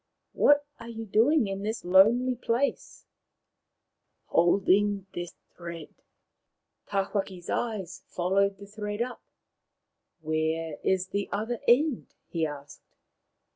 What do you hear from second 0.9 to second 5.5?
doing in this lonely place?" Holding this